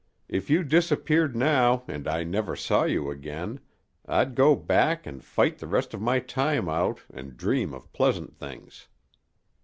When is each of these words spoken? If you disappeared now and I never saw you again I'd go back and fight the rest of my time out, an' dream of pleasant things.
If 0.27 0.49
you 0.49 0.63
disappeared 0.63 1.35
now 1.35 1.83
and 1.87 2.07
I 2.07 2.23
never 2.23 2.55
saw 2.55 2.85
you 2.85 3.11
again 3.11 3.59
I'd 4.07 4.33
go 4.33 4.55
back 4.55 5.05
and 5.05 5.23
fight 5.23 5.59
the 5.59 5.67
rest 5.67 5.93
of 5.93 6.01
my 6.01 6.17
time 6.17 6.67
out, 6.67 7.01
an' 7.13 7.35
dream 7.35 7.71
of 7.71 7.93
pleasant 7.93 8.35
things. 8.35 8.87